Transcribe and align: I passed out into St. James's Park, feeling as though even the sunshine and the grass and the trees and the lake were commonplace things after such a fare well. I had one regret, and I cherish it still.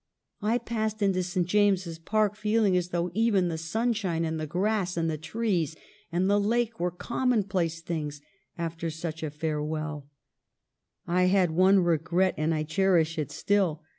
I 0.41 0.57
passed 0.57 0.95
out 0.97 1.01
into 1.03 1.21
St. 1.21 1.45
James's 1.45 1.99
Park, 1.99 2.35
feeling 2.35 2.75
as 2.75 2.89
though 2.89 3.11
even 3.13 3.49
the 3.49 3.57
sunshine 3.59 4.25
and 4.25 4.39
the 4.39 4.47
grass 4.47 4.97
and 4.97 5.11
the 5.11 5.17
trees 5.19 5.75
and 6.11 6.27
the 6.27 6.39
lake 6.39 6.79
were 6.79 6.89
commonplace 6.89 7.81
things 7.81 8.19
after 8.57 8.89
such 8.89 9.21
a 9.21 9.29
fare 9.29 9.61
well. 9.61 10.09
I 11.05 11.25
had 11.25 11.51
one 11.51 11.81
regret, 11.81 12.33
and 12.35 12.51
I 12.51 12.63
cherish 12.63 13.19
it 13.19 13.29
still. 13.29 13.83